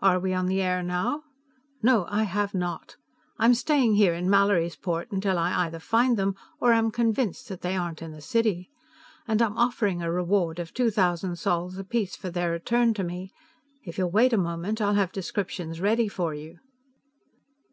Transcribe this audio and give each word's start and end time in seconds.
"Are 0.00 0.20
we 0.20 0.32
on 0.32 0.46
the 0.46 0.62
air 0.62 0.80
now? 0.80 1.24
No, 1.82 2.06
I 2.08 2.22
have 2.22 2.54
not; 2.54 2.94
I'm 3.36 3.52
staying 3.52 3.96
here 3.96 4.14
in 4.14 4.28
Mallorysport 4.30 5.10
until 5.10 5.38
I 5.38 5.64
either 5.66 5.80
find 5.80 6.16
them 6.16 6.36
or 6.60 6.72
am 6.72 6.92
convinced 6.92 7.48
that 7.48 7.62
they 7.62 7.74
aren't 7.74 8.00
in 8.00 8.12
the 8.12 8.20
city. 8.20 8.70
And 9.26 9.42
I 9.42 9.46
am 9.46 9.58
offering 9.58 10.02
a 10.02 10.12
reward 10.12 10.60
of 10.60 10.72
two 10.72 10.92
thousand 10.92 11.40
sols 11.40 11.78
apiece 11.78 12.14
for 12.14 12.30
their 12.30 12.52
return 12.52 12.94
to 12.94 13.02
me. 13.02 13.32
If 13.82 13.98
you'll 13.98 14.12
wait 14.12 14.32
a 14.32 14.38
moment, 14.38 14.80
I'll 14.80 14.94
have 14.94 15.10
descriptions 15.10 15.80
ready 15.80 16.06
for 16.06 16.32
you...." 16.32 16.60